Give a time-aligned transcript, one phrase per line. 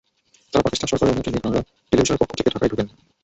[0.53, 2.87] তঁারা পাকিস্তান সরকারের অনুমতি নিয়ে গ্রানাডা টেলিভিশনের পক্ষ থেকে ঢাকায় ঢোকেন।